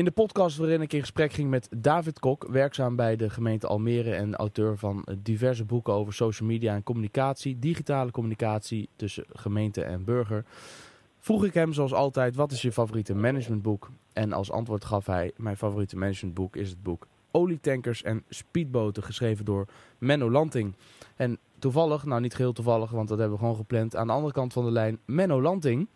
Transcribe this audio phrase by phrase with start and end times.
[0.00, 3.66] In de podcast waarin ik in gesprek ging met David Kok, werkzaam bij de gemeente
[3.66, 9.82] Almere en auteur van diverse boeken over social media en communicatie, digitale communicatie tussen gemeente
[9.82, 10.44] en burger,
[11.18, 13.90] vroeg ik hem zoals altijd wat is je favoriete managementboek?
[14.12, 19.44] En als antwoord gaf hij mijn favoriete managementboek is het boek Olietankers en Speedboten geschreven
[19.44, 19.66] door
[19.98, 20.74] Menno Lanting.
[21.16, 24.32] En toevallig, nou niet geheel toevallig, want dat hebben we gewoon gepland, aan de andere
[24.32, 25.88] kant van de lijn Menno Lanting.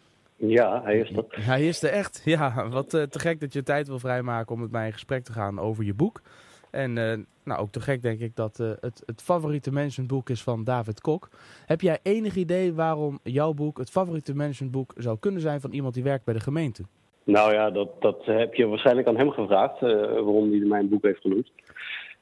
[0.49, 1.25] Ja, hij is er.
[1.29, 2.23] Hij is er echt.
[2.25, 5.25] Ja, wat uh, te gek dat je tijd wil vrijmaken om met mij in gesprek
[5.25, 6.23] te gaan over je boek.
[6.71, 7.13] En uh,
[7.45, 11.01] nou, ook te gek denk ik dat uh, het, het favoriete managementboek is van David
[11.01, 11.29] Kok.
[11.67, 15.95] Heb jij enig idee waarom jouw boek het favoriete managementboek zou kunnen zijn van iemand
[15.95, 16.83] die werkt bij de gemeente?
[17.25, 21.21] Nou ja, dat, dat heb je waarschijnlijk aan hem gevraagd, waarom hij mijn boek heeft
[21.21, 21.51] genoemd.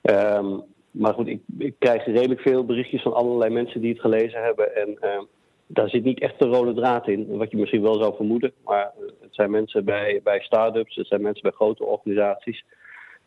[0.03, 4.43] Um, maar goed, ik, ik, krijg redelijk veel berichtjes van allerlei mensen die het gelezen
[4.43, 4.77] hebben.
[4.77, 5.23] En uh,
[5.67, 8.53] daar zit niet echt een rode draad in, wat je misschien wel zou vermoeden.
[8.65, 12.65] Maar eh, het zijn mensen bij, bij start-ups, het zijn mensen bij grote organisaties.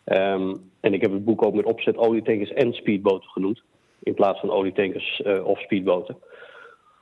[0.05, 3.61] Um, en ik heb het boek ook met opzet olietankers en speedboten genoemd.
[4.03, 6.17] In plaats van olietankers uh, of speedboten.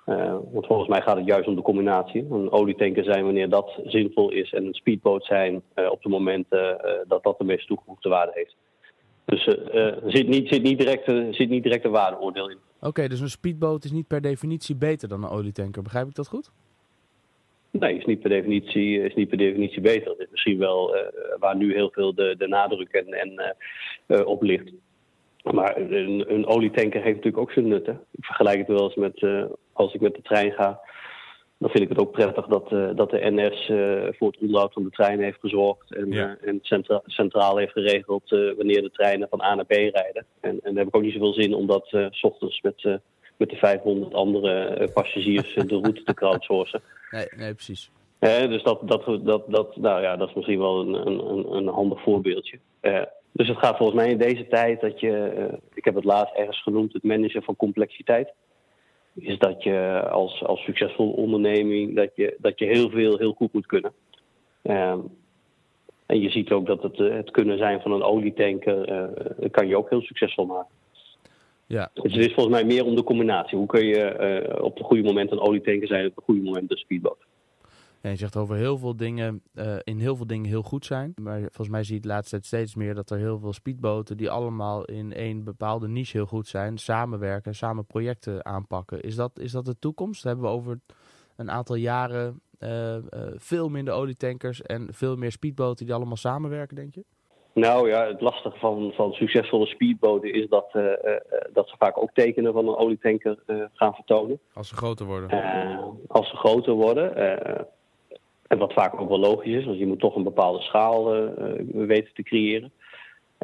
[0.05, 2.27] Uh, want volgens mij gaat het juist om de combinatie.
[2.31, 7.23] Een olietanker zijn wanneer dat zinvol is en een speedboot zijn op de momenten dat
[7.23, 8.55] dat de meest toegevoegde waarde heeft.
[9.25, 12.57] Dus er zit, niet, zit, niet direct, zit niet direct een waardeoordeel in.
[12.83, 15.81] Oké, dus een speedboot is niet per definitie beter dan een olietanker.
[15.81, 16.51] Begrijp ik dat goed?
[17.71, 20.05] Nee, is niet per definitie, is niet per definitie beter.
[20.05, 21.01] Dat is misschien wel uh,
[21.39, 23.55] waar nu heel veel de, de nadruk en, en
[24.07, 24.71] uh, op ligt.
[25.43, 28.01] Maar een, een, olietanker heeft natuurlijk ook zijn nutten.
[28.11, 30.79] Ik vergelijk het wel eens met als ik met de trein ga
[31.63, 34.73] dan vind ik het ook prettig dat, uh, dat de NS uh, voor het onderhoud
[34.73, 35.95] van de treinen heeft gezorgd.
[35.95, 36.37] En, ja.
[36.41, 40.25] uh, en centra centraal heeft geregeld wanneer de treinen van A naar B rijden.
[40.39, 42.99] En, en daar heb ik ook niet zoveel zin om dat s ochtends met,
[43.37, 46.81] met de 500 andere passagiers de route te crowdsourcen.
[47.11, 47.91] Nee, nee precies.
[48.19, 52.01] dus dat, dat, dat, dat, nou ja, dat is misschien wel een, een, een handig
[52.01, 52.59] voorbeeldje.
[53.31, 55.33] dus het gaat volgens mij in deze tijd dat je,
[55.73, 58.33] ik heb het laatst ergens genoemd, het managen van complexiteit
[59.15, 63.53] is dat je als, als succesvolle onderneming dat je, dat je heel veel heel goed
[63.53, 63.93] moet kunnen.
[64.63, 65.11] Um,
[66.05, 69.77] en je ziet ook dat het, het kunnen zijn van een olietanker uh, kan je
[69.77, 70.75] ook heel succesvol maken.
[71.65, 71.89] Ja.
[71.93, 73.57] Dus het is volgens mij meer om de combinatie.
[73.57, 76.71] Hoe kun je uh, op het goede moment een olietanker zijn, op het goede moment
[76.71, 77.25] een speedboot.
[78.03, 81.13] Ja, je zegt over heel veel dingen, uh, in heel veel dingen heel goed zijn.
[81.21, 84.17] Maar volgens mij zie je de laatste tijd steeds meer dat er heel veel speedboten
[84.17, 89.01] die allemaal in één bepaalde niche heel goed zijn, samenwerken, samen projecten aanpakken.
[89.01, 90.23] Is dat, is dat de toekomst?
[90.23, 90.79] Hebben we over
[91.35, 93.01] een aantal jaren uh, uh,
[93.35, 97.03] veel minder olietankers en veel meer speedboten die allemaal samenwerken, denk je?
[97.53, 100.91] Nou ja, het lastige van, van succesvolle speedboten is dat, uh, uh,
[101.53, 104.39] dat ze vaak ook tekenen van een olietanker uh, gaan vertonen.
[104.53, 105.29] Als ze groter worden.
[106.07, 107.15] als ze groter worden.
[108.47, 111.29] En wat vaak ook wel logisch is, want je moet toch een bepaalde schaal uh,
[111.71, 112.71] weten te creëren.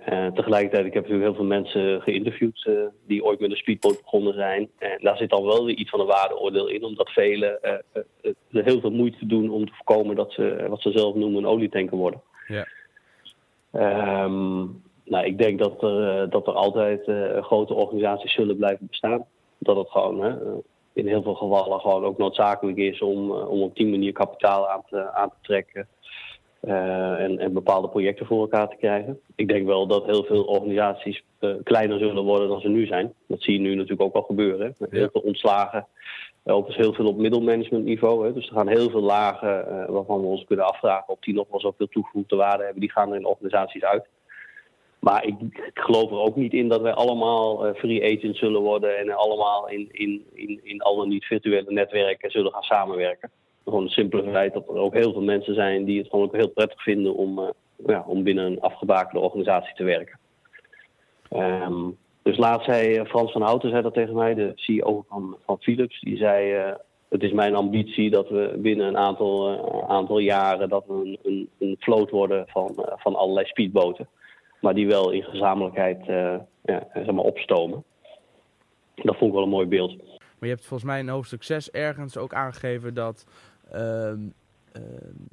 [0.09, 4.01] Uh, tegelijkertijd, ik heb natuurlijk heel veel mensen geïnterviewd uh, die ooit met een speedboot
[4.01, 4.69] begonnen zijn.
[4.77, 7.83] En daar zit dan wel weer iets van een waardeoordeel in, omdat velen er
[8.49, 11.97] heel veel moeite doen om te voorkomen dat ze wat ze zelf noemen een olietanker
[11.97, 12.21] worden.
[12.47, 12.67] Ja.
[14.23, 17.03] Um, nou, ik denk dat er, dat er altijd
[17.43, 19.25] grote organisaties zullen blijven bestaan.
[19.57, 20.41] Dat het gewoon
[20.99, 24.83] in heel veel gevallen gewoon ook noodzakelijk is om, om op die manier kapitaal aan
[24.89, 25.87] te, aan te trekken.
[26.61, 29.19] Uh, en, en, bepaalde projecten voor elkaar te krijgen.
[29.35, 33.13] Ik denk wel dat heel veel organisaties uh, kleiner zullen worden dan ze nu zijn.
[33.27, 34.75] Dat zie je nu natuurlijk ook al gebeuren.
[34.77, 35.87] Met heel veel ontslagen.
[36.45, 38.25] Uh, ook dus heel veel op middelmanagementniveau.
[38.25, 38.33] Hè.
[38.33, 41.59] Dus er gaan heel veel lagen waarvan we ons kunnen afvragen of die nog wel
[41.59, 42.81] zoveel toegevoegde waarde hebben.
[42.81, 44.07] Die gaan er in organisaties uit.
[44.99, 45.35] Maar ik,
[45.73, 49.69] geloof er ook niet in dat wij allemaal uh, free agent zullen worden en allemaal
[49.69, 53.31] in, in, in, in al niet virtuele netwerken zullen gaan samenwerken.
[53.63, 56.35] Gewoon het simpele feit dat er ook heel veel mensen zijn die het gewoon ook
[56.35, 57.45] heel prettig vinden om, uh,
[57.85, 60.19] ja, om binnen een afgebakende organisatie te werken.
[61.33, 65.57] Um, dus laatst zei Frans van Houten zei dat tegen mij, de CEO van, van
[65.59, 65.99] Philips.
[65.99, 66.73] Die zei,
[67.09, 71.49] het is mijn ambitie dat we binnen een aantal, aantal jaren dat we een, een,
[71.59, 74.07] een vloot worden van, van allerlei speedboten
[74.61, 77.83] maar die wel in gezamenlijkheid uh, ja, zeg maar opstomen.
[78.95, 79.97] Dat vond ik wel een mooi beeld.
[79.97, 83.25] Maar je hebt volgens mij in hoofdstuk 6 ergens ook aangegeven dat
[83.73, 84.81] uh, uh,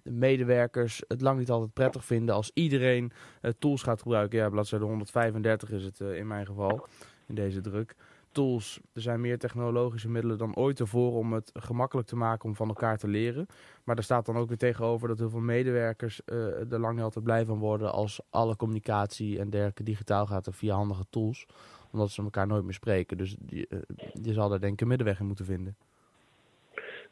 [0.02, 3.12] medewerkers het lang niet altijd prettig vinden als iedereen
[3.58, 4.38] tools gaat gebruiken.
[4.38, 6.86] Ja, bladzijde 135 is het in mijn geval,
[7.26, 7.94] in deze druk
[8.36, 8.80] tools.
[8.94, 12.68] Er zijn meer technologische middelen dan ooit ervoor om het gemakkelijk te maken om van
[12.68, 13.46] elkaar te leren.
[13.84, 17.02] Maar daar staat dan ook weer tegenover dat heel veel medewerkers uh, er lang niet
[17.02, 21.46] altijd blij van worden als alle communicatie en dergelijke digitaal gaat via handige tools.
[21.92, 23.16] Omdat ze elkaar nooit meer spreken.
[23.16, 23.78] Dus je, uh,
[24.22, 25.76] je zal daar denk ik een middenweg in moeten vinden.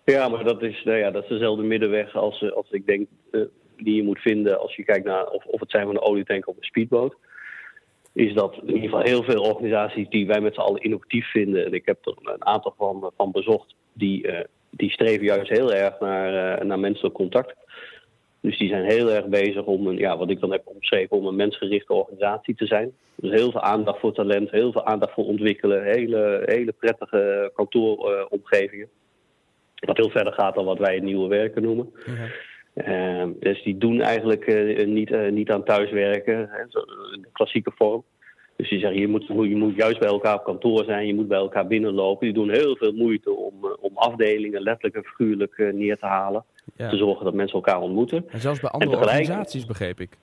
[0.04, 3.08] Ja, maar dat is, nou ja, dat is dezelfde middenweg als, als ik denk
[3.76, 6.48] die je moet vinden als je kijkt naar of, of het zijn van een olietanker
[6.48, 7.16] of een speedboot.
[8.14, 11.64] Is dat in ieder geval heel veel organisaties die wij met z'n allen innovatief vinden.
[11.64, 13.74] En ik heb er een aantal van, van bezocht.
[13.92, 14.26] Die,
[14.70, 17.54] die streven juist heel erg naar, naar menselijk contact.
[18.44, 21.26] Dus die zijn heel erg bezig om een, ja, wat ik dan heb omschreven, om
[21.26, 22.92] een mensgerichte organisatie te zijn.
[23.14, 28.88] Dus heel veel aandacht voor talent, heel veel aandacht voor ontwikkelen, hele, hele prettige kantooromgevingen.
[29.74, 31.92] wat heel verder gaat dan wat wij het nieuwe werken noemen.
[32.74, 38.04] Uh, dus die doen eigenlijk uh, niet, uh, niet aan thuiswerken, hè, de klassieke vorm.
[38.56, 41.28] Dus die zeggen, je moet, je moet juist bij elkaar op kantoor zijn, je moet
[41.28, 42.26] bij elkaar binnenlopen.
[42.26, 46.44] Die doen heel veel moeite om, om afdelingen letterlijk en figuurlijk neer te halen.
[46.76, 48.24] Te zorgen dat mensen elkaar ontmoeten.
[48.28, 50.18] En zelfs bij andere organisaties begreep ik.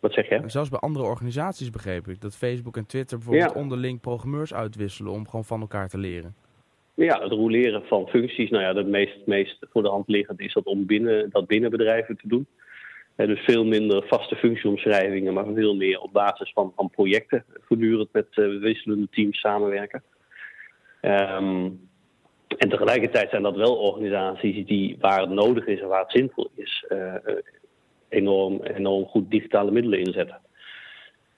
[0.00, 0.34] Wat zeg je?
[0.34, 2.20] En zelfs bij andere organisaties begreep ik.
[2.20, 6.34] Dat Facebook en Twitter bijvoorbeeld onderling programmeurs uitwisselen om gewoon van elkaar te leren.
[6.98, 8.50] Ja, het roleren van functies.
[8.50, 11.70] Nou ja, het meest, meest voor de hand liggend is dat om binnen, dat binnen
[11.70, 12.46] bedrijven te doen.
[13.16, 17.44] dus veel minder vaste functieomschrijvingen, maar veel meer op basis van, van projecten.
[17.66, 20.02] Voortdurend met uh, wisselende teams samenwerken.
[21.02, 21.88] Um,
[22.56, 26.50] en tegelijkertijd zijn dat wel organisaties die, waar het nodig is en waar het zinvol
[26.54, 27.14] is, uh,
[28.08, 30.40] enorm, enorm goed digitale middelen inzetten.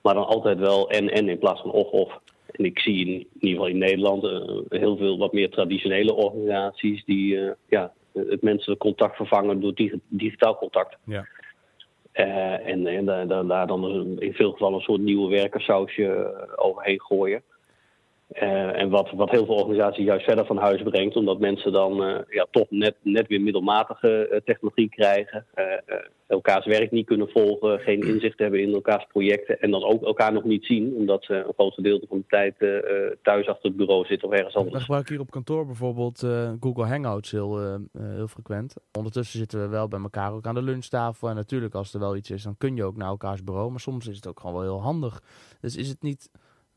[0.02, 2.20] Maar dan altijd wel en-en in plaats van of-of.
[2.52, 6.14] En ik zie in, in, ieder geval in Nederland uh, heel veel wat meer traditionele
[6.14, 10.96] organisaties die uh, ja, het menselijk contact vervangen door dig digitaal contact.
[11.04, 11.26] Ja.
[12.12, 17.42] en, en daar, daar dan in veel gevallen een soort nieuwe werkersausje overheen gooien.
[18.32, 22.02] Uh, en wat, wat heel veel organisaties juist verder van huis brengt, omdat mensen dan
[22.02, 25.46] uh, ja, toch net, net weer middelmatige uh, technologie krijgen,
[26.26, 30.32] elkaars werk niet kunnen volgen, geen inzicht hebben in elkaars projecten en dan ook elkaar
[30.32, 32.54] nog niet zien, omdat ze een groot gedeelte van de tijd
[33.22, 34.74] thuis achter het bureau zitten of ergens anders.
[34.74, 36.18] We gebruiken hier op kantoor bijvoorbeeld
[36.60, 38.74] Google Hangouts heel, heel frequent.
[38.96, 42.16] Ondertussen zitten we wel bij elkaar ook aan de lunchtafel en natuurlijk als er wel
[42.16, 44.54] iets is, dan kun je ook naar elkaars bureau, maar soms is het ook gewoon
[44.54, 45.22] wel heel handig.
[45.60, 46.30] Dus is het niet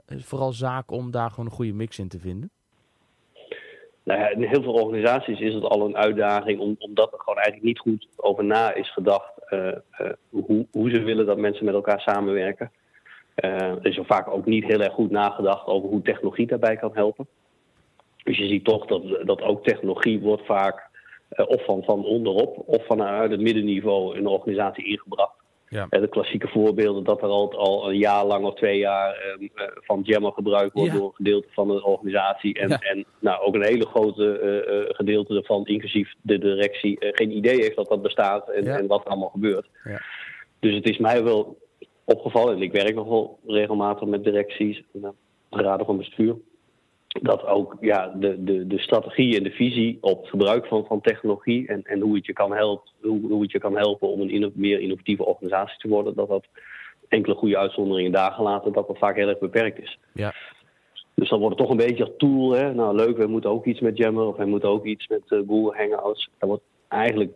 [0.07, 2.49] vooral zaak om daar gewoon een goede mix in te vinden?
[4.03, 7.65] Nou ja, in heel veel organisaties is het al een uitdaging omdat er gewoon eigenlijk
[7.65, 11.73] niet goed over na is gedacht uh, uh, hoe, hoe, ze willen dat mensen met
[11.73, 12.71] elkaar samenwerken.
[13.35, 16.91] Er is er vaak ook niet heel erg goed nagedacht over hoe technologie daarbij kan
[16.93, 17.27] helpen.
[18.23, 20.89] Dus je ziet toch dat, dat ook technologie wordt vaak
[21.29, 25.42] of van, van onderop of vanuit het middenniveau in de organisatie ingebracht.
[25.73, 25.87] Ja.
[25.89, 29.67] de klassieke voorbeelden dat er al, al een jaar lang of twee jaar ehm, eh,
[29.73, 32.59] van Jammer gebruikt wordt door een gedeelte van de organisatie.
[32.59, 37.61] En, en nou, ook een hele grote uh, gedeelte ervan, inclusief de directie, geen idee
[37.61, 39.67] heeft dat dat bestaat en, en wat er allemaal gebeurt.
[40.59, 41.57] Dus het is mij wel
[42.03, 44.83] opgevallen, en ik werk nog wel regelmatig met directies,
[45.49, 46.35] raden van bestuur
[47.21, 51.01] dat ook ja, de, de, de strategie en de visie op het gebruik van, van
[51.01, 54.21] technologie en, en hoe, het je kan helpen, hoe, hoe het je kan helpen om
[54.21, 56.45] een meer innovatieve organisatie te worden, dat dat
[57.07, 59.99] enkele goede uitzonderingen daar gelaten, dat dat vaak heel erg beperkt is.
[60.13, 60.33] Ja.
[61.15, 62.51] Dus dan wordt het toch een beetje als tool.
[62.51, 62.73] Hè?
[62.73, 65.39] Nou leuk, we moeten ook iets met Jammer of we moeten ook iets met uh,
[65.47, 66.29] Google Hangouts.
[66.37, 67.31] Daar wordt eigenlijk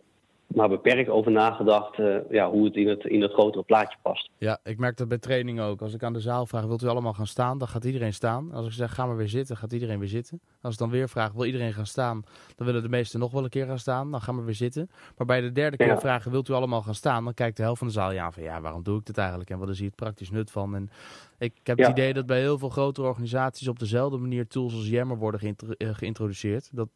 [0.54, 4.30] maar beperkt over nagedacht uh, ja, hoe het in, het in het grotere plaatje past.
[4.38, 5.82] Ja, ik merk dat bij training ook.
[5.82, 7.58] Als ik aan de zaal vraag, wilt u allemaal gaan staan?
[7.58, 8.52] Dan gaat iedereen staan.
[8.52, 10.40] Als ik zeg, ga maar weer zitten, gaat iedereen weer zitten.
[10.62, 12.22] Als ik dan weer vraag, wil iedereen gaan staan?
[12.56, 14.10] Dan willen de meesten nog wel een keer gaan staan.
[14.10, 14.90] Dan gaan we weer zitten.
[15.16, 15.98] Maar bij de derde keer ja.
[15.98, 17.24] vragen, wilt u allemaal gaan staan?
[17.24, 19.50] Dan kijkt de helft van de zaal ja van, ja, waarom doe ik dit eigenlijk?
[19.50, 20.74] En wat is hier het praktisch nut van?
[20.74, 20.90] En
[21.38, 24.88] ik, heb het idee dat bij heel veel grotere organisaties op dezelfde manier tools als
[24.88, 26.68] Yammer worden eh, geïntroduceerd.
[26.72, 26.88] Dat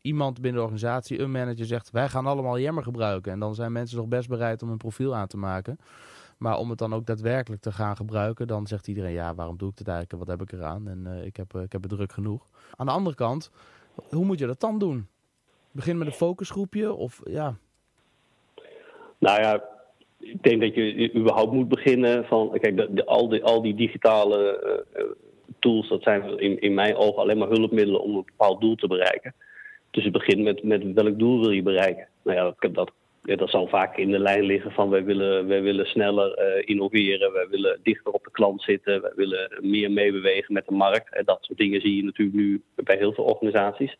[0.00, 3.32] iemand binnen de organisatie, een manager zegt, wij gaan allemaal Yammer gebruiken.
[3.32, 5.78] En dan zijn mensen nog best bereid om een profiel aan te maken.
[6.38, 9.70] Maar om het dan ook daadwerkelijk te gaan gebruiken, dan zegt iedereen, ja, waarom doe
[9.70, 10.24] ik dit eigenlijk?
[10.24, 10.88] Wat heb ik eraan?
[10.88, 12.46] En uh, ik, heb, uh, ik heb het druk genoeg.
[12.76, 13.50] Aan de andere kant,
[14.08, 15.08] hoe moet je dat dan doen?
[15.70, 17.56] Begin met een focusgroepje of ja...
[19.18, 19.62] Nou ja,
[20.20, 22.58] ik denk dat je überhaupt moet beginnen van...
[22.60, 24.60] Kijk, de, al, die, al die digitale
[24.96, 25.02] uh,
[25.58, 28.86] tools, dat zijn in, in mijn ogen alleen maar hulpmiddelen om een bepaald doel te
[28.86, 29.34] bereiken.
[29.90, 32.08] Dus het begint met, met welk doel wil je bereiken?
[32.22, 32.90] Nou ja, dat, dat,
[33.38, 37.32] dat zal vaak in de lijn liggen van wij willen, wij willen sneller uh, innoveren,
[37.32, 41.14] wij willen dichter op de klant zitten, wij willen meer meebewegen met de markt.
[41.14, 43.96] En dat soort dingen zie je natuurlijk nu bij heel veel organisaties.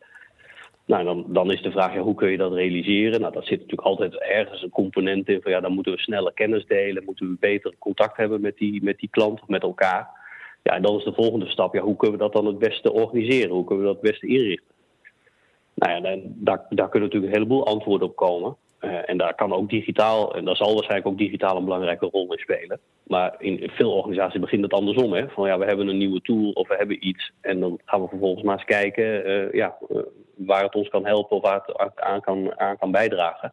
[0.90, 3.20] Nou, dan, dan is de vraag, ja, hoe kun je dat realiseren?
[3.20, 6.32] Nou, dat zit natuurlijk altijd ergens een component in van ja, dan moeten we sneller
[6.32, 10.08] kennis delen, moeten we beter contact hebben met die, met die klant of met elkaar.
[10.62, 12.92] Ja, en dan is de volgende stap, ja, hoe kunnen we dat dan het beste
[12.92, 13.50] organiseren?
[13.50, 14.74] Hoe kunnen we dat het beste inrichten?
[15.74, 16.22] Nou ja, dan,
[16.68, 18.56] daar, kunnen natuurlijk een heleboel antwoorden op komen.
[18.80, 22.32] Uh, en daar kan ook digitaal, en daar zal waarschijnlijk ook digitaal een belangrijke rol
[22.32, 22.80] in spelen.
[23.06, 25.12] Maar in veel organisaties begint het andersom.
[25.12, 25.28] Hè?
[25.28, 27.32] Van ja, we hebben een nieuwe tool of we hebben iets.
[27.40, 29.98] En dan gaan we vervolgens maar eens kijken uh, ja, uh,
[30.46, 33.52] waar het ons kan helpen of waar het aan kan, aan kan bijdragen.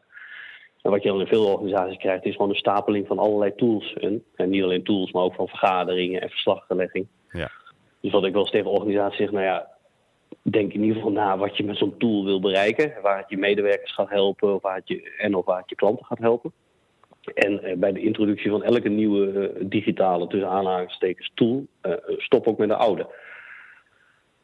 [0.81, 3.93] En wat je dan in veel organisaties krijgt, is gewoon een stapeling van allerlei tools.
[3.93, 7.07] En, en niet alleen tools, maar ook van vergaderingen en verslaggelegging.
[7.31, 7.51] Ja.
[8.01, 9.67] Dus wat ik wel eens tegen organisaties zeg, nou ja,
[10.41, 12.93] denk in ieder geval na wat je met zo'n tool wil bereiken.
[13.01, 15.75] Waar het je medewerkers gaat helpen of waar het je, en of waar het je
[15.75, 16.51] klanten gaat helpen.
[17.33, 22.47] En eh, bij de introductie van elke nieuwe eh, digitale, tussen aanhalingstekens, tool, eh, stop
[22.47, 23.07] ook met de oude.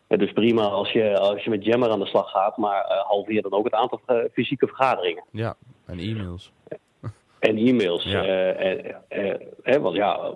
[0.08, 3.02] Het is prima als je, als je met Jammer aan de slag gaat, maar uh,
[3.02, 5.24] halveer dan ook het aantal uh, fysieke vergaderingen.
[5.32, 5.56] Ja,
[5.86, 6.52] en e-mails.
[7.40, 8.04] En e-mails.
[8.04, 8.56] Ja.
[9.64, 10.34] Uh, want ja,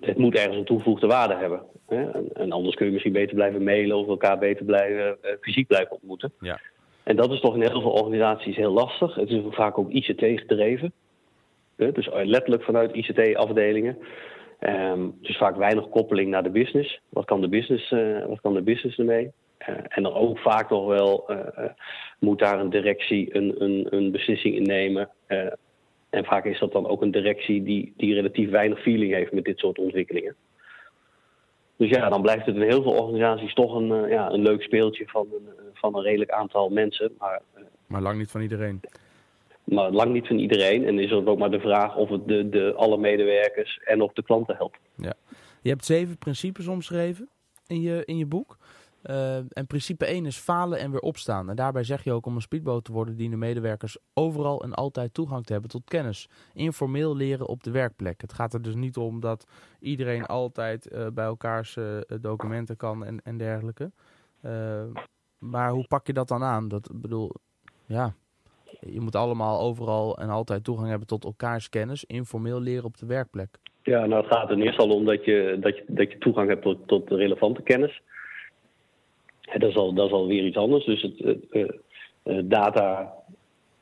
[0.00, 1.62] het moet ergens een toegevoegde waarde hebben.
[1.86, 2.10] Hè?
[2.10, 5.92] En, en, anders kun je misschien beter blijven mailen of elkaar beter blijven, fysiek blijven
[5.92, 6.32] ontmoeten.
[6.40, 6.60] Ja.
[7.02, 9.14] En dat is toch in heel veel organisaties heel lastig.
[9.14, 10.92] Het is vaak ook ICT gedreven.
[11.76, 13.98] Dus letterlijk vanuit ICT-afdelingen.
[15.20, 17.00] Dus vaak weinig koppeling naar de business.
[17.08, 19.32] Wat kan de business, uh, wat kan de business ermee?
[19.68, 21.64] Uh, en dan ook vaak nog wel uh,
[22.18, 25.10] moet daar een directie een, een, een beslissing in nemen.
[26.10, 29.44] en vaak is dat dan ook een directie die, die relatief weinig feeling heeft met
[29.44, 30.36] dit soort ontwikkelingen.
[31.76, 35.04] Dus ja, dan blijft het in heel veel organisaties toch een, ja, een leuk speeltje
[35.06, 37.14] van een, van een redelijk aantal mensen.
[37.18, 37.42] Maar,
[37.86, 38.80] maar lang niet van iedereen
[39.72, 40.86] maar lang niet van iedereen.
[40.86, 44.12] En is er ook maar de vraag of het de, de, alle medewerkers en of
[44.12, 44.78] de klanten helpt.
[44.96, 45.14] Ja.
[45.62, 47.28] Je hebt zeven principes omschreven
[47.66, 48.56] in je, in je boek.
[49.10, 51.50] Uh, en principe 1 is falen en weer opstaan.
[51.50, 55.14] En daarbij zeg je ook om een speedboot te worden dienen medewerkers overal en altijd
[55.14, 56.28] toegang te hebben tot kennis.
[56.54, 58.20] Informeel leren op de werkplek.
[58.20, 59.46] Het gaat er dus niet om dat
[59.80, 63.92] iedereen altijd uh, bij elkaars uh, documenten kan en, en dergelijke.
[65.38, 66.68] maar hoe pak je dat dan aan?
[66.68, 67.32] Dat bedoel,
[67.86, 68.14] ja,
[68.80, 72.04] je moet allemaal overal en altijd toegang hebben tot elkaars kennis.
[72.04, 73.58] Informeel leren op de werkplek.
[73.82, 76.48] Ja, nou het gaat er eerst al om dat je, dat je, dat je toegang
[76.48, 78.00] hebt tot, tot relevante kennis.
[79.40, 80.84] En dat, is al, dat is alweer iets anders.
[80.84, 81.68] Dus het, uh,
[82.24, 83.14] uh, data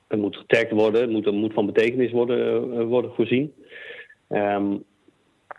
[0.08, 3.54] moet getagd worden, moet, moet van betekenis worden, uh, worden voorzien.
[4.28, 4.84] Um,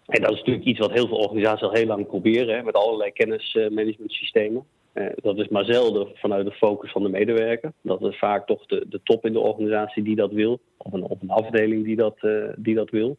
[0.06, 2.76] en dat is natuurlijk iets wat heel veel organisaties al heel lang proberen, hè, met
[2.76, 4.66] allerlei kennismanagementsystemen.
[4.94, 7.72] Uh, dat is maar zelden vanuit de focus van de medewerker.
[7.82, 11.04] Dat is vaak toch de, de top in de organisatie die dat wil, of een,
[11.04, 13.18] of een afdeling die dat, uh, die dat wil.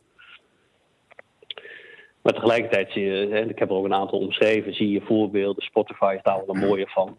[2.23, 5.63] Maar tegelijkertijd zie je, ik heb er ook een aantal omschreven, zie je voorbeelden.
[5.63, 7.17] Spotify is daar wel een mooie van.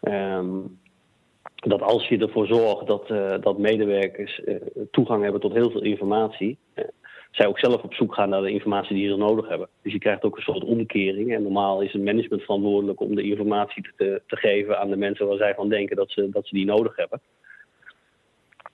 [0.00, 0.80] Um,
[1.54, 4.40] dat als je ervoor zorgt dat, uh, dat medewerkers
[4.90, 6.58] toegang hebben tot heel veel informatie,
[7.32, 9.68] zij ook zelf op zoek gaan naar de informatie die ze nodig hebben.
[9.82, 11.34] Dus je krijgt ook een soort omkering.
[11.34, 15.26] En normaal is het management verantwoordelijk om de informatie te, te geven aan de mensen
[15.26, 17.20] waar zij van denken dat ze, dat ze die nodig hebben.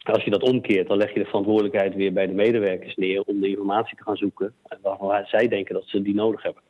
[0.03, 3.41] Als je dat omkeert, dan leg je de verantwoordelijkheid weer bij de medewerkers neer om
[3.41, 6.63] de informatie te gaan zoeken waarvan zij denken dat ze die nodig hebben.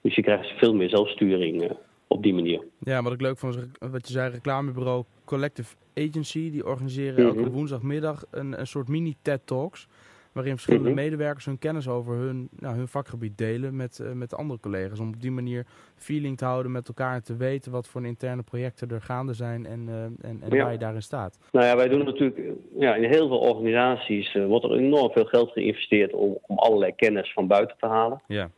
[0.00, 1.70] Dus je krijgt veel meer zelfsturing uh,
[2.06, 2.64] op die manier.
[2.78, 7.44] Ja, wat ik leuk vond, wat je zei, reclamebureau Collective Agency, die organiseren elke mm
[7.44, 7.52] -hmm.
[7.52, 9.88] woensdagmiddag een, een soort mini-TED Talks
[10.32, 11.04] waarin verschillende mm -hmm.
[11.04, 15.00] medewerkers hun kennis over hun, nou, hun vakgebied delen met, uh, met andere collega's.
[15.00, 18.42] Om op die manier feeling te houden met elkaar en te weten wat voor interne
[18.42, 20.62] projecten er gaande zijn en, uh, en, en ja.
[20.62, 21.38] waar je daarin staat.
[21.52, 22.40] Nou ja, wij doen natuurlijk,
[22.78, 26.94] ja, in heel veel organisaties uh, wordt er enorm veel geld geïnvesteerd om, om allerlei
[26.94, 28.22] kennis van buiten te halen.
[28.26, 28.50] Ja.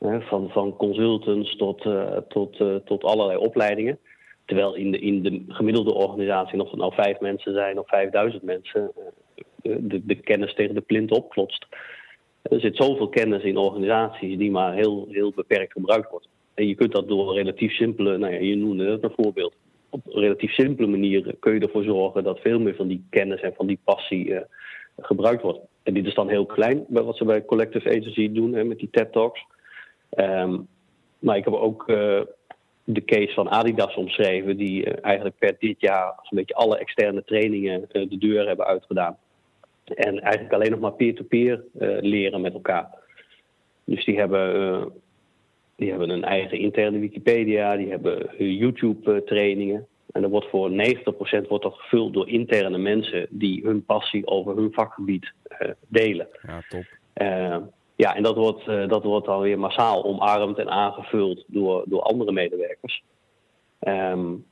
[0.00, 1.86] van, van consultants tot,
[2.28, 3.98] tot, tot allerlei opleidingen.
[4.44, 8.42] Terwijl in de, in de gemiddelde organisatie, of het nou vijf mensen zijn of vijfduizend
[8.42, 8.92] mensen,
[9.62, 11.66] de, de kennis tegen de plint opklotst.
[12.42, 16.28] Er zit zoveel kennis in organisaties die maar heel, heel beperkt gebruikt wordt.
[16.54, 19.54] En je kunt dat door relatief simpele, nou ja, je noemde het een voorbeeld.
[19.90, 23.54] Op relatief simpele manieren kun je ervoor zorgen dat veel meer van die kennis en
[23.54, 24.40] van die passie uh,
[25.00, 25.60] gebruikt wordt.
[25.82, 28.90] En dit is dan heel klein, wat ze bij Collective Agency doen hè, met die
[28.90, 29.44] TED Talks.
[30.16, 30.68] Um,
[31.18, 32.20] maar ik heb ook uh,
[32.84, 37.24] de case van Adidas omschreven, die uh, eigenlijk per dit jaar een beetje alle externe
[37.24, 39.18] trainingen de deur hebben uitgedaan.
[39.94, 42.88] En eigenlijk alleen nog maar peer-to-peer -peer, uh, leren met elkaar.
[43.84, 44.84] Dus die hebben, uh,
[45.76, 49.86] die hebben een eigen interne Wikipedia, die hebben YouTube-trainingen.
[50.12, 54.56] En er wordt voor 90% wordt dat gevuld door interne mensen die hun passie over
[54.56, 56.28] hun vakgebied uh, delen.
[56.42, 56.84] Ja, top.
[57.96, 62.32] ja, en dat wordt, dat wordt dan weer massaal omarmd en aangevuld door, door andere
[62.32, 63.02] medewerkers.
[63.80, 64.44] Um,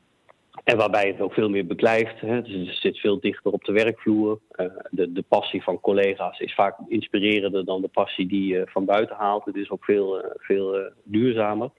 [0.64, 2.20] en waarbij het ook veel meer beklijft.
[2.20, 2.42] Hè.
[2.42, 4.38] Dus het zit veel dichter op de werkvloer.
[4.56, 8.84] Uh, de, de, passie van collega's is vaak inspirerender dan de passie die je van
[8.84, 9.44] buiten haalt.
[9.44, 11.70] Het is ook veel, uh, veel uh, duurzamer.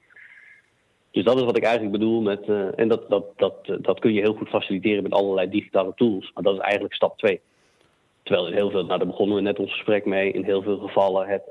[1.11, 2.47] Dus dat is wat ik eigenlijk bedoel met.
[2.75, 6.31] en dat, dat, dat, dat kun je heel goed faciliteren met allerlei digitale tools.
[6.33, 7.41] Maar dat is eigenlijk stap 2.
[8.23, 10.77] Terwijl in heel veel, nou daar begonnen we net ons gesprek mee, in heel veel
[10.77, 11.43] gevallen het,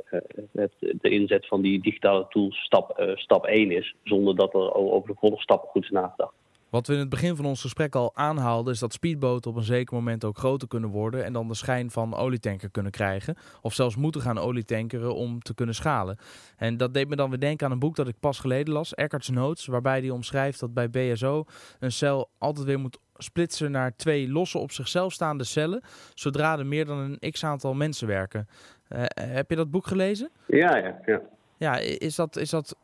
[0.53, 3.95] het, de inzet van die digitale tools stap, stap 1 is.
[4.05, 6.35] Zonder dat er over de volgende stappen goed is nagedacht.
[6.77, 9.63] Wat we in het begin van ons gesprek al aanhaalden, is dat speedboten op een
[9.63, 13.37] zeker moment ook groter kunnen worden en dan de schijn van olietanker kunnen krijgen.
[13.61, 16.19] Of zelfs moeten gaan olietankeren om te kunnen schalen.
[16.57, 18.95] En dat deed me dan weer denken aan een boek dat ik pas geleden las,
[18.95, 21.45] Eckart's Notes, waarbij hij omschrijft dat bij BSO
[21.79, 25.83] een cel altijd weer moet splitsen naar twee losse op zichzelf staande cellen,
[26.15, 28.49] zodra er meer dan een x aantal mensen werken.
[28.89, 30.31] Uh, heb je dat boek gelezen?
[30.47, 31.21] Ja, ja, ja.
[31.59, 32.77] Ja, is dat, is dat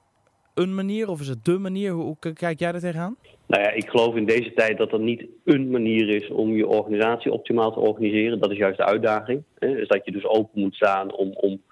[0.54, 1.90] een manier of is het de manier?
[1.90, 3.16] Hoe, kijk jij er tegenaan?
[3.46, 6.66] Nou ja, ik geloof in deze tijd dat er niet een manier is om je
[6.66, 8.40] organisatie optimaal te organiseren.
[8.40, 9.42] Dat is juist de uitdaging.
[9.58, 9.74] Hè?
[9.74, 11.62] Dus dat je dus open moet staan om, om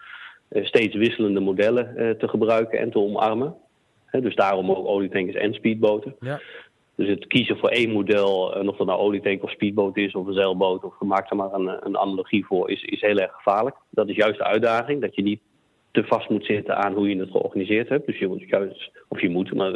[0.49, 3.55] eh, steeds wisselende modellen uh, te gebruiken en te omarmen.
[4.07, 4.21] Hè?
[4.21, 6.17] Dus daarom ook olietankers en speedboten.
[6.21, 6.41] Ja.
[6.95, 10.27] Dus het kiezen voor één model, en of dat nou olietank of speedboot is of
[10.27, 13.77] een zeilboot, of maak er maar een, een analogie voor, is, is heel erg gevaarlijk.
[13.91, 15.41] Dat is juist de uitdaging, dat je niet
[15.91, 18.07] te vast moet zitten aan hoe je het georganiseerd hebt.
[18.07, 19.73] Dus je moet juist, of je moet, maar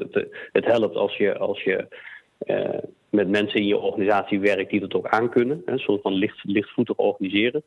[0.53, 1.87] het, helpt als je, als je
[2.47, 2.79] uh,
[3.11, 5.63] met mensen in je organisatie werkt die dat ook aankunnen.
[5.65, 7.63] Een soort van licht, lichtvoetig organiseren.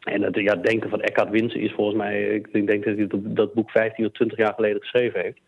[0.00, 3.54] En het ja, denken van Eckhart Winsen is volgens mij, ik denk dat hij dat
[3.54, 5.40] boek 15 of 20 jaar geleden geschreven heeft.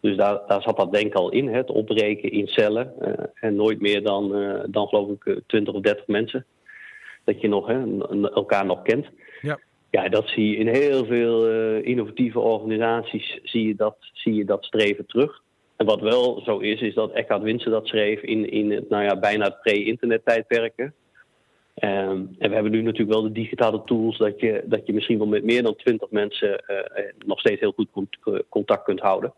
[0.00, 2.92] Dus daar, daar zat dat denken al in, het opbreken in cellen.
[3.00, 6.46] Uh, en nooit meer dan, uh, dan geloof ik 20 of 30 mensen.
[7.24, 9.06] Dat je nog, hè, elkaar nog kent.
[9.40, 9.58] Ja.
[9.90, 14.44] Ja, dat zie je in heel veel uh, innovatieve organisaties zie je, dat, zie je
[14.44, 15.42] dat streven terug.
[15.76, 19.04] En wat wel zo is, is dat Eckhard Winsen dat schreef in, in het, nou
[19.04, 20.94] ja, bijna het pre-internet tijdperken.
[21.82, 25.18] Um, en we hebben nu natuurlijk wel de digitale tools dat je, dat je misschien
[25.18, 26.78] wel met meer dan twintig mensen uh,
[27.26, 28.18] nog steeds heel goed
[28.48, 29.32] contact kunt houden.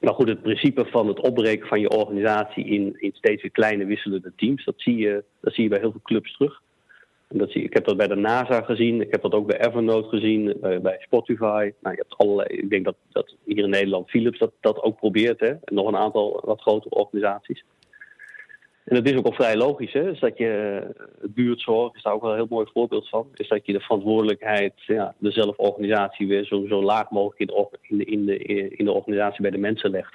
[0.00, 4.32] Maar goed, het principe van het opbreken van je organisatie in, in steeds kleine wisselende
[4.36, 6.62] teams, dat zie, je, dat zie je bij heel veel clubs terug.
[7.34, 10.08] Dat zie, ik heb dat bij de NASA gezien, ik heb dat ook bij Evernote
[10.08, 11.72] gezien, bij, bij Spotify.
[11.80, 14.96] Nou, je hebt allerlei, ik denk dat, dat hier in Nederland Philips dat, dat ook
[14.96, 15.48] probeert, hè?
[15.48, 17.64] en nog een aantal wat grotere organisaties.
[18.84, 20.04] En dat is ook al vrij logisch, hè?
[20.04, 20.82] Dus dat je
[21.20, 23.28] buurtzorg is daar ook wel een heel mooi voorbeeld van.
[23.34, 28.26] Is dat je de verantwoordelijkheid, ja, de zelforganisatie weer zo, laag mogelijk in de, in,
[28.26, 30.14] de, in de organisatie bij de mensen legt.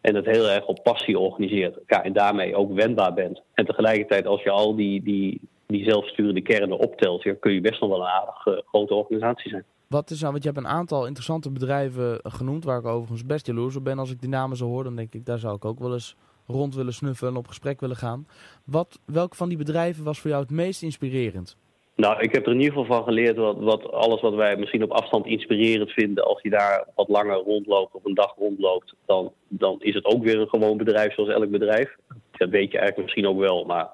[0.00, 1.78] En het heel erg op passie organiseert.
[1.86, 3.42] Ja, en daarmee ook wendbaar bent.
[3.54, 7.80] En tegelijkertijd, als je al die, die, die zelfsturende kernen optelt, ja, kun je best
[7.80, 9.64] nog wel een aardig uh, grote organisatie zijn.
[9.86, 13.46] Wat is nou, want je hebt een aantal interessante bedrijven genoemd, waar ik overigens best
[13.46, 13.98] jaloers op ben.
[13.98, 16.16] Als ik die namen zo hoor, dan denk ik, daar zou ik ook wel eens
[16.46, 18.26] rond willen snuffelen en op gesprek willen gaan.
[18.64, 21.56] Wat, welke van die bedrijven was voor jou het meest inspirerend?
[21.94, 24.82] Nou, ik heb er in ieder geval van geleerd wat, wat alles wat wij misschien
[24.82, 29.32] op afstand inspirerend vinden, als je daar wat langer rondloopt of een dag rondloopt, dan,
[29.48, 31.96] dan is het ook weer een gewoon bedrijf zoals elk bedrijf.
[32.30, 33.88] Dat weet je eigenlijk misschien ook wel, maar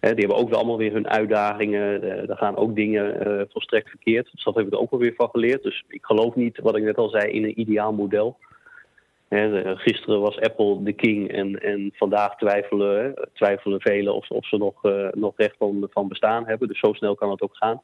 [0.00, 2.04] die hebben ook wel allemaal weer hun uitdagingen.
[2.04, 4.28] Uh, er gaan ook dingen uh, volstrekt verkeerd.
[4.32, 5.62] Dus dat heb ik er ook wel weer van geleerd.
[5.62, 8.36] Dus ik geloof niet, wat ik net al zei, in een ideaal model
[9.74, 14.82] gisteren was Apple de king en, en vandaag twijfelen, twijfelen velen of, of ze nog,
[15.12, 16.68] nog recht van, van bestaan hebben.
[16.68, 17.80] Dus zo snel kan het ook gaan.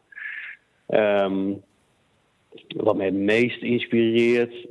[0.89, 1.63] Um,
[2.77, 4.67] wat mij het meest inspireert.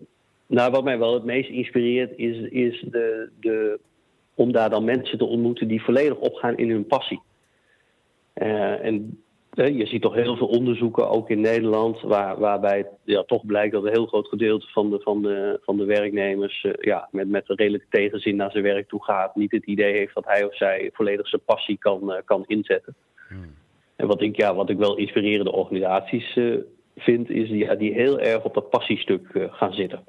[0.48, 3.80] Nou, wat mij wel het meest inspireert is, is de, de,
[4.36, 7.22] om daar dan mensen te ontmoeten die volledig opgaan in hun passie.
[8.42, 9.20] Uh, en
[9.56, 13.84] je ziet toch heel veel onderzoeken, ook in Nederland, waar, waarbij ja, toch blijkt dat
[13.84, 17.50] een heel groot gedeelte van de, van de, van de werknemers uh, ja, met, met
[17.50, 19.36] een redelijke tegenzin naar zijn werk toe gaat.
[19.36, 22.96] Niet het idee heeft dat hij of zij volledig zijn passie kan, kan inzetten.
[23.28, 23.54] Hmm.
[23.96, 26.58] En wat ik, ja, wat ik wel inspirerende organisaties uh,
[26.96, 30.04] vind, is ja, die heel erg op dat passiestuk gaan zitten.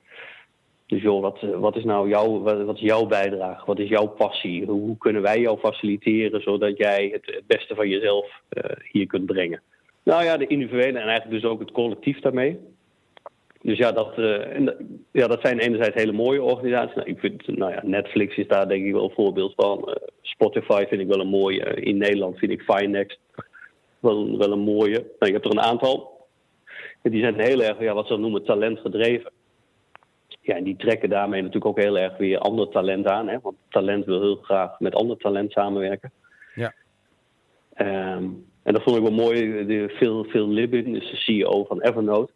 [0.87, 3.67] Dus joh, wat, wat is nou jouw, wat, is jouw bijdrage?
[3.67, 4.65] Wat is jouw passie?
[4.65, 9.63] Hoe, kunnen wij jou faciliteren zodat jij het, beste van jezelf uh, hier kunt brengen?
[10.03, 12.59] Nou ja, de individuele en eigenlijk dus ook het collectief daarmee.
[13.63, 14.77] Dus ja, dat, uh, en,
[15.13, 16.95] ja, dat zijn enerzijds hele mooie organisaties.
[16.95, 19.99] Nou, ik vind, nou ja, Netflix is daar denk ik wel een voorbeeld van.
[20.23, 21.65] Spotify vind ik wel een mooie.
[21.65, 23.19] in Nederland vind ik Finext
[23.99, 24.99] wel, wel een mooie.
[24.99, 26.27] Nou, ik heb er een aantal.
[27.03, 29.31] En die zijn heel erg, ja, wat ze noemen, talentgedreven.
[30.47, 33.29] Ja, en die trekken daarmee natuurlijk ook heel erg weer ander talent aan.
[33.29, 33.39] Hè?
[33.43, 36.13] Want talent wil heel graag met ander talent samenwerken.
[36.55, 36.75] Ja.
[37.77, 39.67] Um, en dat vond ik wel mooi.
[39.67, 42.33] De Phil, Phil Libin, dus de CEO van Evernote.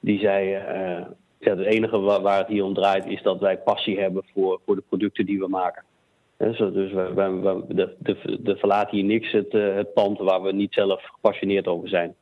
[0.00, 1.06] Die zei, uh,
[1.38, 4.60] ja, het enige waar, waar, het hier om draait is dat wij passie hebben voor,
[4.64, 5.84] voor de producten die we maken.
[6.36, 10.42] dus we, we, we, de, de, de verlaten hier niks het, uh, het pand waar
[10.42, 12.14] we niet zelf gepassioneerd over zijn.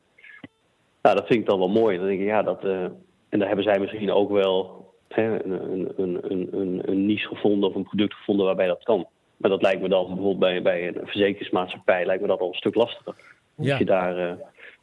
[1.01, 1.97] Nou, dat vind ik dan wel mooi.
[1.97, 2.83] Dan denk ik, ja, dat, uh,
[3.29, 6.19] en daar hebben zij misschien ook wel een, een,
[6.51, 9.07] een, een, niche gevonden of een product gevonden waarbij dat kan.
[9.37, 12.53] Maar dat lijkt me dan bijvoorbeeld bij, bij een verzekeringsmaatschappij lijkt me dat al een
[12.53, 13.15] stuk lastiger.
[13.57, 14.31] Als je daar uh,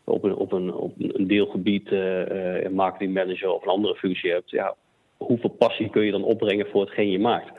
[0.04, 4.50] op, een, op, een, op een deelgebied uh, uh, marketingmanager of een andere functie hebt,
[4.50, 4.74] ja,
[5.16, 7.50] hoeveel passie kun je dan opbrengen voor hetgeen je maakt?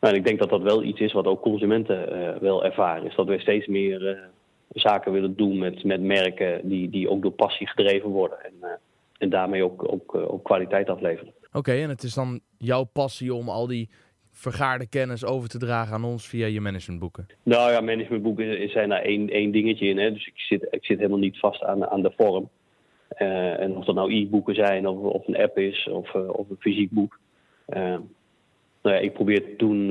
[0.00, 3.06] Nou, en ik denk dat dat wel iets is wat ook consumenten uh, wel ervaren.
[3.06, 4.30] Is dat we steeds meer
[4.68, 8.44] zaken willen doen met, met merken die, die ook door passie gedreven worden.
[8.44, 8.80] En,
[9.22, 11.32] en daarmee ook, ook, ook kwaliteit afleveren.
[11.52, 13.90] Oké, en het is dan jouw passie om al die
[14.30, 17.26] vergaarde kennis over te dragen aan ons via je managementboeken?
[17.42, 19.98] Nou ja, managementboeken zijn daar één, één dingetje in.
[19.98, 20.12] Hè.
[20.12, 22.48] Dus ik zit, ik zit helemaal niet vast aan, aan de vorm.
[23.18, 26.50] Uh, en of dat nou e-boeken zijn, of, of een app is, of, uh, of
[26.50, 27.18] een fysiek boek.
[27.68, 27.98] Uh,
[28.82, 29.88] nou ja, ik probeer te doen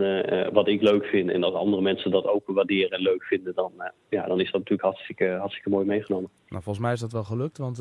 [0.54, 1.30] wat ik leuk vind.
[1.30, 3.72] En als andere mensen dat ook waarderen en leuk vinden, dan,
[4.10, 6.30] ja, dan is dat natuurlijk hartstikke, hartstikke mooi meegenomen.
[6.48, 7.58] Nou, volgens mij is dat wel gelukt.
[7.58, 7.80] Want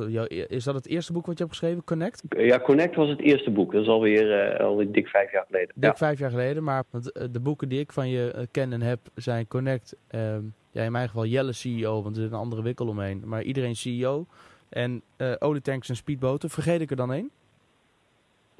[0.48, 2.22] is dat het eerste boek wat je hebt geschreven, Connect?
[2.28, 3.72] Ja, Connect was het eerste boek.
[3.72, 5.72] Dat is alweer, alweer dik vijf jaar geleden.
[5.74, 5.96] Dik ja.
[5.96, 6.84] vijf jaar geleden, maar
[7.30, 9.96] de boeken die ik van je ken en heb zijn Connect.
[10.08, 13.22] Ehm, ja, in mijn geval Jelle CEO, want er is een andere wikkel omheen.
[13.24, 14.26] Maar iedereen CEO.
[14.68, 15.02] En
[15.38, 16.50] olietanks en speedboten.
[16.50, 17.30] Vergeet ik er dan één?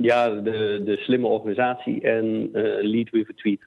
[0.02, 3.60] Ja, de, de slimme organisatie en uh, Lead with a Tweet.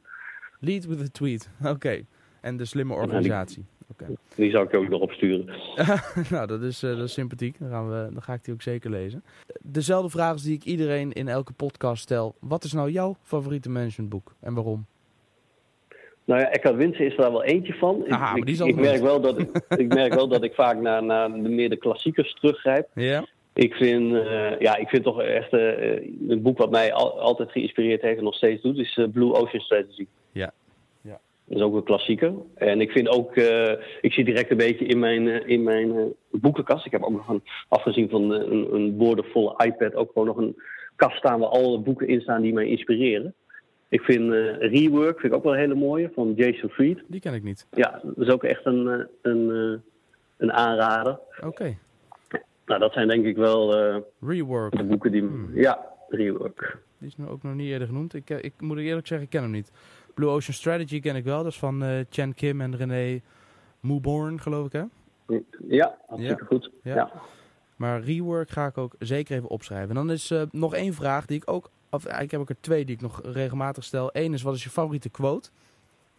[0.59, 1.69] Lead with a Tweet, oké.
[1.69, 2.05] Okay.
[2.41, 3.65] En de slimme organisatie.
[3.91, 4.15] Okay.
[4.35, 5.45] die zou ik ook nog opsturen.
[6.31, 7.59] nou, dat is, uh, dat is sympathiek.
[7.59, 9.23] Dan, gaan we, dan ga ik die ook zeker lezen.
[9.61, 12.35] Dezelfde vraag die ik iedereen in elke podcast stel.
[12.39, 14.85] Wat is nou jouw favoriete managementboek en waarom?
[16.25, 18.05] Nou ja, Eckhart Winsen is er daar wel eentje van.
[18.09, 21.03] Aha, ik, ik, ik merk wel dat ik, ik merk wel dat ik vaak naar,
[21.03, 22.87] naar de meer de klassiekers teruggrijp.
[22.93, 23.25] Ja.
[23.53, 25.91] Ik vind, uh, ja, ik vind toch echt uh,
[26.27, 29.33] een boek wat mij al, altijd geïnspireerd heeft en nog steeds doet, is uh, Blue
[29.33, 30.07] Ocean Strategy.
[30.31, 30.53] Ja.
[31.01, 31.19] ja.
[31.45, 32.33] Dat is ook een klassieker.
[32.55, 33.35] En ik vind ook,
[34.01, 36.85] ik zie direct een beetje in mijn, in mijn boekenkast.
[36.85, 40.55] Ik heb ook nog een, afgezien van een, een boordevolle iPad, ook gewoon nog een
[40.95, 43.33] kast staan waar alle boeken in staan die mij inspireren.
[43.89, 47.03] Ik vind uh, Rework vind ik ook wel een hele mooie van Jason Fried.
[47.07, 47.67] Die ken ik niet.
[47.71, 49.81] Ja, dat is ook echt een, een,
[50.37, 51.19] een aanrader.
[51.37, 51.47] Oké.
[51.47, 51.77] Okay.
[52.65, 54.77] Nou, dat zijn denk ik wel uh, Rework.
[54.77, 55.21] de boeken die...
[55.21, 55.49] Hmm.
[55.53, 56.77] Ja, Rework.
[56.97, 58.13] Die is nu ook nog niet eerder genoemd.
[58.13, 59.71] Ik, ik moet eerlijk zeggen, ik ken hem niet.
[60.13, 61.43] Blue Ocean Strategy ken ik wel.
[61.43, 63.21] Dat is van uh, Chen Kim en René
[63.79, 64.83] Mooborn, geloof ik hè?
[65.67, 66.47] Ja, hartstikke ja.
[66.47, 66.71] goed.
[66.83, 66.95] Ja.
[66.95, 67.11] ja.
[67.75, 69.89] Maar Rework ga ik ook zeker even opschrijven.
[69.89, 72.61] En dan is uh, nog één vraag die ik ook of eigenlijk heb ik er
[72.61, 74.09] twee die ik nog regelmatig stel.
[74.13, 75.49] Eén is, wat is je favoriete quote?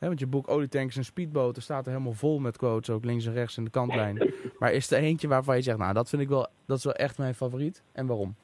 [0.05, 3.27] He, want je boek Olietanks en Speedboten staat er helemaal vol met quotes, ook links
[3.27, 4.33] en rechts in de kantlijn.
[4.59, 6.95] Maar is er eentje waarvan je zegt, nou dat vind ik wel, dat is wel
[6.95, 7.83] echt mijn favoriet.
[7.93, 8.35] En waarom?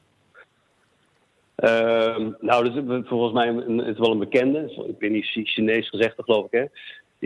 [1.56, 4.84] Uh, nou, dat is volgens mij een, het is wel een bekende.
[4.88, 6.50] Ik ben niet Chinees gezegd, geloof ik.
[6.50, 6.64] Hè.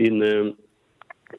[0.03, 0.51] In, uh,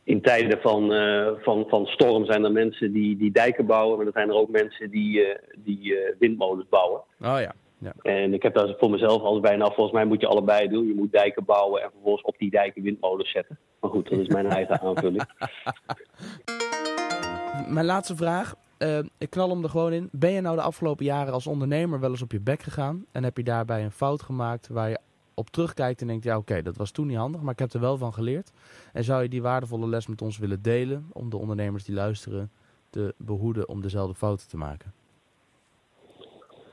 [0.02, 4.06] in tijden van, uh, van, van storm zijn er mensen die, die dijken bouwen, maar
[4.06, 7.00] er zijn er ook mensen die, uh, die windmolens bouwen.
[7.20, 7.54] Oh ja.
[7.78, 7.92] Ja.
[8.02, 10.86] En ik heb daar voor mezelf als bijna, volgens mij moet je allebei doen.
[10.86, 13.58] Je moet dijken bouwen en vervolgens op die dijken windmolens zetten.
[13.80, 15.24] Maar goed, dat is mijn eigen aanvulling.
[17.68, 18.54] Mijn laatste vraag.
[18.78, 20.08] Uh, ik knal hem er gewoon in.
[20.12, 23.04] Ben je nou de afgelopen jaren als ondernemer wel eens op je bek gegaan?
[23.12, 24.98] En heb je daarbij een fout gemaakt waar je
[25.34, 26.24] op terugkijkt en denkt...
[26.24, 28.52] ja oké, okay, dat was toen niet handig, maar ik heb er wel van geleerd.
[28.92, 31.06] En zou je die waardevolle les met ons willen delen...
[31.12, 32.50] om de ondernemers die luisteren
[32.90, 34.92] te behoeden om dezelfde fouten te maken?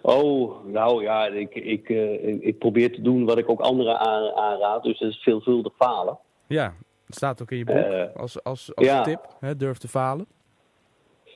[0.05, 4.31] Oh, nou ja, ik, ik, uh, ik probeer te doen wat ik ook anderen aan,
[4.31, 4.83] aanraad.
[4.83, 6.17] Dus dat is veelvuldig falen.
[6.47, 6.73] Ja,
[7.05, 9.03] het staat ook in je boek uh, als, als, als ja.
[9.03, 9.27] tip.
[9.39, 10.25] Hè, durf te falen.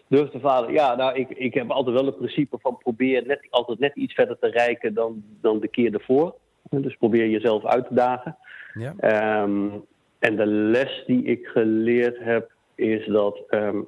[0.08, 0.74] Durf te falen.
[0.74, 4.14] Ja, nou, ik, ik heb altijd wel het principe van probeer net, altijd net iets
[4.14, 6.36] verder te reiken dan, dan de keer ervoor.
[6.70, 8.38] Dus probeer jezelf uit te dagen.
[8.74, 9.42] Ja.
[9.42, 9.86] Um,
[10.20, 13.44] en de les die ik geleerd heb is dat...
[13.50, 13.88] Um,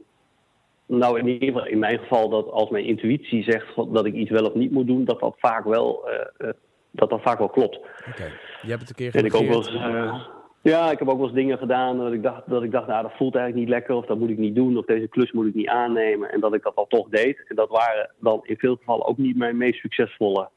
[0.90, 4.32] nou, in ieder geval in mijn geval dat als mijn intuïtie zegt dat ik iets
[4.32, 6.54] wel of niet moet doen, dat dat vaak wel, uh, uh,
[6.92, 7.78] dat dat vaak wel klopt.
[7.78, 8.32] Oké, okay.
[8.62, 10.26] je hebt het een keer en ik ook wel eens, uh,
[10.62, 13.04] Ja, ik heb ook wel eens dingen gedaan dat ik dacht, dat ik dacht, nou
[13.04, 15.48] dat voelt eigenlijk niet lekker of dat moet ik niet doen of deze klus moet
[15.48, 17.44] ik niet aannemen en dat ik dat dan toch deed.
[17.48, 20.50] En dat waren dan in veel gevallen ook niet mijn meest succesvolle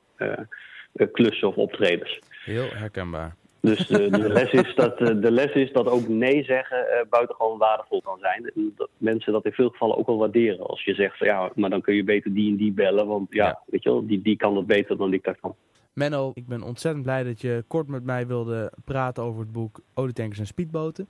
[1.12, 2.20] klussen of optredens.
[2.44, 3.36] Heel herkenbaar.
[3.62, 7.58] Dus de, de, les is dat, de les is dat ook nee zeggen uh, buitengewoon
[7.58, 8.50] waardevol kan zijn.
[8.54, 10.66] En dat mensen dat in veel gevallen ook wel waarderen.
[10.66, 13.06] Als je zegt, ja, maar dan kun je beter die en die bellen.
[13.06, 13.62] Want ja, ja.
[13.66, 15.54] weet je wel, die, die kan dat beter dan ik dat kan.
[15.92, 19.80] Menno, ik ben ontzettend blij dat je kort met mij wilde praten over het boek
[19.94, 21.08] Olietankers en Speedboten.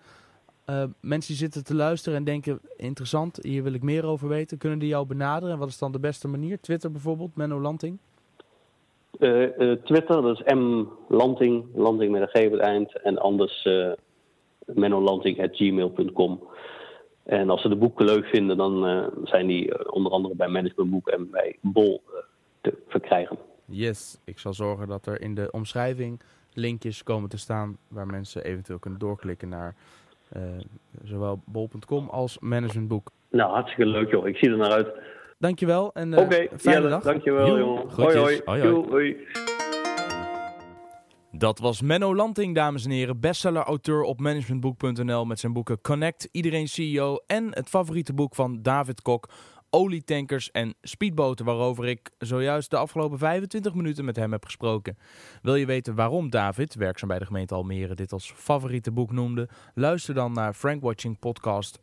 [0.70, 4.58] Uh, mensen die zitten te luisteren en denken, interessant, hier wil ik meer over weten.
[4.58, 5.54] Kunnen die jou benaderen?
[5.54, 6.60] En wat is dan de beste manier?
[6.60, 7.98] Twitter bijvoorbeeld, Menno Lanting?
[9.18, 13.00] Uh, uh, Twitter, dat is M Lanting, Lanting met een G op het eind.
[13.02, 13.92] En anders uh,
[14.66, 16.42] mennolanting.gmail.com.
[17.22, 21.30] En als ze de boeken leuk vinden, dan zijn die onder andere bij Managementboek en
[21.30, 22.02] bij Bol
[22.60, 23.38] te verkrijgen.
[23.64, 26.20] Yes, ik zal zorgen dat er in de omschrijving
[26.52, 29.74] linkjes komen te staan waar mensen eventueel kunnen doorklikken naar
[31.04, 33.10] zowel bol.com als Managementboek.
[33.30, 34.26] Nou, hartstikke leuk joh.
[34.26, 34.88] Ik zie er naar uit.
[35.42, 37.02] Dankjewel en uh, okay, fijne dag.
[37.02, 37.88] Dankjewel, jongen.
[37.88, 38.40] Hoi, hoi.
[38.44, 38.88] hoi, hoi.
[38.88, 39.16] hoi.
[41.30, 46.68] Dat was Menno Lanting, dames en heren, bestseller-auteur op managementboek.nl met zijn boeken Connect, Iedereen
[46.68, 49.28] CEO en het favoriete boek van David Kok,
[49.70, 54.98] Olietankers en Speedboten, waarover ik zojuist de afgelopen 25 minuten met hem heb gesproken.
[55.42, 59.48] Wil je weten waarom David, werkzaam bij de gemeente Almere, dit als favoriete boek noemde?
[59.74, 61.78] Luister dan naar Frank Watching Podcast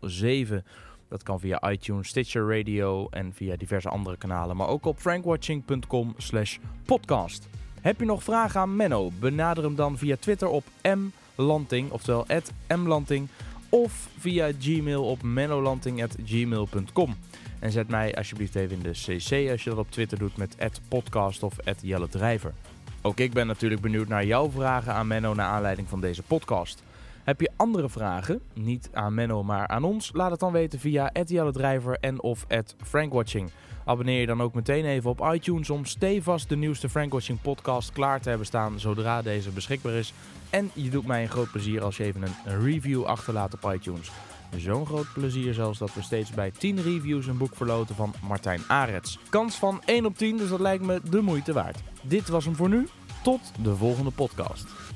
[0.00, 0.64] 007.
[1.10, 6.14] Dat kan via iTunes, Stitcher Radio en via diverse andere kanalen, maar ook op frankwatching.com
[6.16, 7.48] slash podcast.
[7.80, 9.10] Heb je nog vragen aan Menno?
[9.20, 10.64] Benader hem dan via Twitter op
[11.34, 12.26] mlanting, oftewel
[12.78, 13.28] mlanting,
[13.68, 17.16] of via Gmail op mennolanting.gmail.com.
[17.58, 20.80] En zet mij alsjeblieft even in de cc als je dat op Twitter doet met
[20.88, 22.54] podcast of Jelle Drijver.
[23.02, 26.82] Ook ik ben natuurlijk benieuwd naar jouw vragen aan Menno naar aanleiding van deze podcast.
[27.30, 30.10] Heb je andere vragen, niet aan Menno maar aan ons?
[30.12, 31.10] Laat het dan weten via
[31.52, 32.46] Drijver en of
[32.82, 33.50] Frankwatching.
[33.84, 38.20] Abonneer je dan ook meteen even op iTunes om stevast de nieuwste Frankwatching podcast klaar
[38.20, 40.12] te hebben staan zodra deze beschikbaar is.
[40.50, 44.10] En je doet mij een groot plezier als je even een review achterlaat op iTunes.
[44.56, 48.60] Zo'n groot plezier zelfs dat we steeds bij 10 reviews een boek verloten van Martijn
[48.68, 49.18] Arets.
[49.28, 51.82] Kans van 1 op 10, dus dat lijkt me de moeite waard.
[52.02, 52.88] Dit was hem voor nu.
[53.22, 54.89] Tot de volgende podcast.